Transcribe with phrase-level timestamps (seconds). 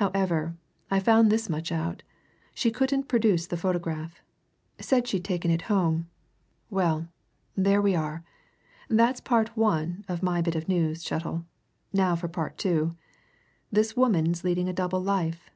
[0.00, 0.56] However,
[0.90, 2.02] I found this much out
[2.54, 4.22] she couldn't produce the photograph.
[4.80, 6.08] Said she'd taken it home.
[6.70, 7.08] Well
[7.54, 8.24] there we are!
[8.88, 11.44] That's part one of my bit of news, Chettle.
[11.92, 12.96] Now for part two.
[13.70, 15.50] This woman's leading a double life.